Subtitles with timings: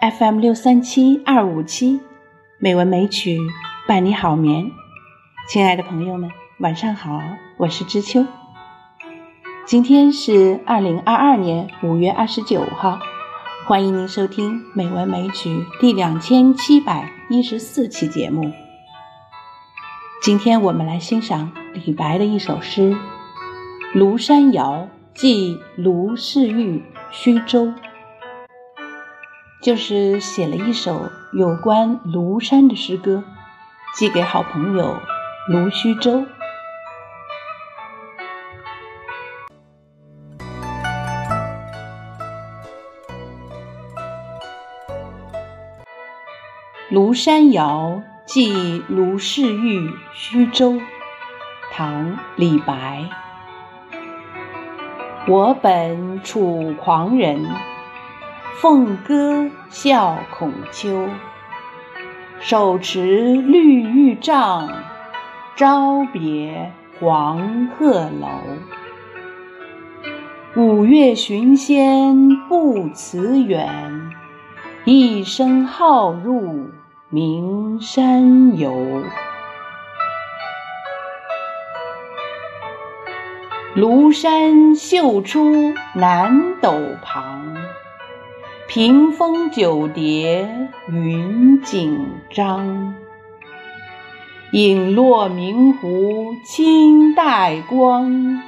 [0.00, 1.98] FM 六三七二五七，
[2.58, 3.36] 美文美曲
[3.88, 4.70] 伴你好眠。
[5.48, 6.30] 亲爱的朋友们，
[6.60, 7.20] 晚上好，
[7.56, 8.24] 我是知秋。
[9.66, 13.00] 今天是二零二二年五月二十九号，
[13.66, 15.48] 欢迎您收听《美文美曲》
[15.80, 18.52] 第两千七百一十四期节目。
[20.22, 22.96] 今天我们来欣赏李白的一首诗
[23.98, 27.66] 《庐山谣寄卢氏玉虚舟》，
[29.60, 33.24] 就是写了一首有关庐山的诗歌，
[33.96, 34.96] 寄给好朋友
[35.48, 36.20] 卢虚舟。
[46.90, 50.72] 《庐山谣寄卢氏玉虚舟》
[51.72, 53.04] 唐·李白。
[55.26, 57.44] 我本楚狂人，
[58.56, 61.08] 凤歌笑孔丘。
[62.40, 64.68] 手持绿玉杖，
[65.56, 68.28] 朝别黄鹤楼。
[70.56, 74.10] 五岳寻仙不辞远，
[74.84, 76.70] 一生好入。
[77.10, 79.02] 名山游，
[83.74, 87.56] 庐山秀出南斗旁，
[88.68, 92.94] 屏风九叠云锦张。
[94.52, 98.42] 影落明湖青黛光，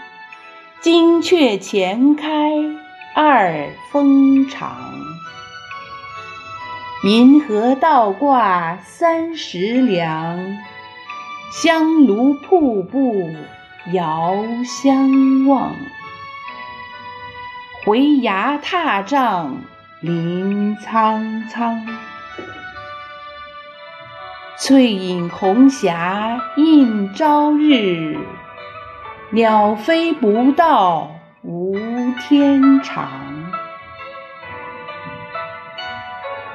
[0.82, 2.52] 金阙前开
[3.14, 4.76] 二峰长。
[7.02, 10.38] 银河倒挂三十梁，
[11.50, 13.30] 香炉瀑布
[13.94, 15.74] 遥相望。
[17.86, 19.52] 回崖踏嶂
[20.02, 21.86] 林苍苍，
[24.56, 28.16] 翠影红霞映朝日。
[29.28, 31.10] 鸟飞不到
[31.42, 31.76] 无
[32.18, 33.10] 天长。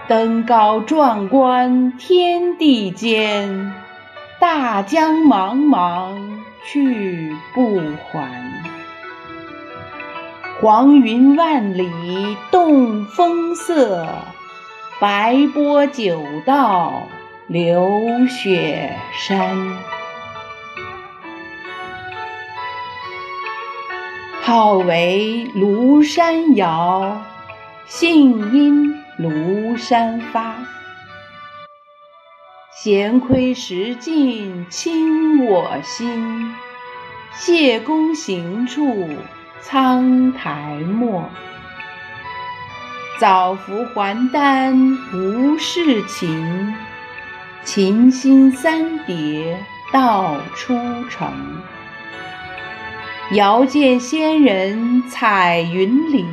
[0.07, 3.75] 登高壮观天地间，
[4.39, 6.17] 大江茫茫
[6.65, 7.79] 去不
[8.11, 8.74] 还。
[10.61, 14.07] 黄云万里动风色，
[15.01, 17.03] 白波九道
[17.47, 19.77] 流雪山。
[24.41, 27.21] 号为庐山谣，
[27.85, 28.95] 兴因。
[29.17, 30.57] 庐山发，
[32.73, 36.53] 闲窥石镜清我心。
[37.33, 39.07] 谢公行处
[39.67, 41.27] 苍苔没，
[43.19, 44.77] 早服还丹
[45.11, 46.75] 无事情。
[47.63, 49.57] 琴心三叠
[49.91, 50.77] 道出
[51.09, 51.33] 城，
[53.31, 56.23] 遥见仙人彩云里。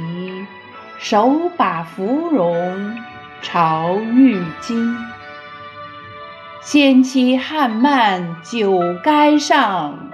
[0.98, 2.98] 手把芙蓉
[3.41, 4.94] 朝玉京，
[6.60, 10.10] 仙妻汉漫酒垓上，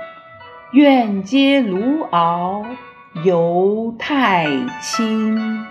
[0.71, 2.65] 愿接卢敖
[3.25, 4.47] 游太
[4.81, 5.65] 清。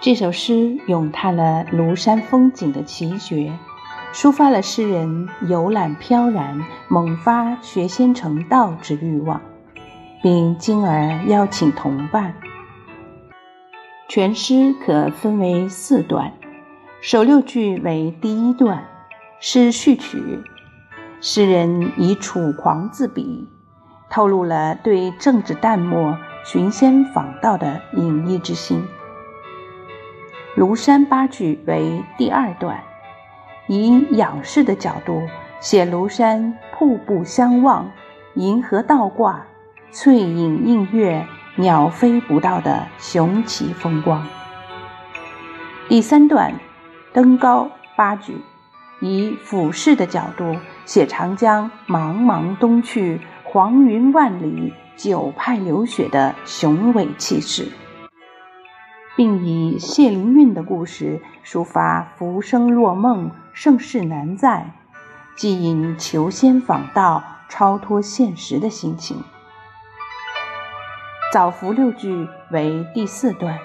[0.00, 3.52] 这首诗咏叹了庐山风景的奇绝，
[4.12, 9.40] 抒发了诗人游览飘然、猛发学仙成道之欲望，
[10.22, 12.34] 并进而邀请同伴。
[14.10, 16.32] 全诗可分为四段，
[17.00, 18.88] 首六句为第一段，
[19.38, 20.42] 是序曲。
[21.20, 23.48] 诗人以楚狂自比，
[24.10, 28.84] 透露了对政治淡漠、寻仙访道的隐逸之心。
[30.56, 32.82] 庐山八句为第二段，
[33.68, 35.22] 以仰视的角度
[35.60, 37.88] 写庐山瀑布相望、
[38.34, 39.46] 银河倒挂、
[39.92, 41.24] 翠影映月、
[41.56, 44.26] 鸟飞不到的雄奇风光。
[45.88, 46.54] 第三段
[47.12, 48.36] 登高八句，
[49.00, 50.56] 以俯视的角度
[50.86, 57.68] 写长江茫茫东去、黄云万里、九派流雪的雄伟气势。
[59.16, 64.72] 并以谢灵运的故事抒发浮生若梦、盛世难再，
[65.36, 69.22] 寄引求仙访道、超脱现实的心情。
[71.32, 73.56] 早服六句为第四段，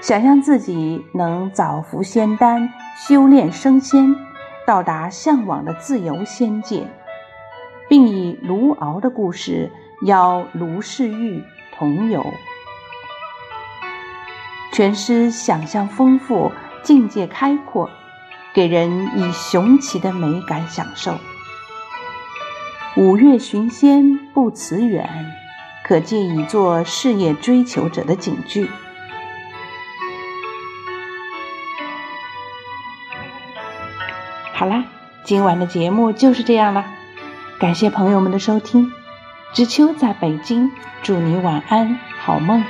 [0.00, 4.14] 想象自己能早服仙丹、修炼升仙，
[4.64, 6.86] 到达向往的自由仙界，
[7.88, 9.72] 并以卢敖的故事
[10.02, 11.42] 邀卢世玉
[11.76, 12.24] 同游。
[14.72, 16.52] 全诗想象丰富，
[16.84, 17.90] 境界开阔，
[18.54, 21.16] 给人以雄奇的美感享受。
[22.96, 25.08] 五岳寻仙不辞远，
[25.86, 28.68] 可借以做事业追求者的警句。
[34.52, 34.82] 好啦，
[35.22, 36.84] 今晚的节目就是这样了，
[37.60, 38.90] 感谢朋友们的收听。
[39.52, 40.72] 知秋在北京，
[41.04, 42.64] 祝你晚安，好梦。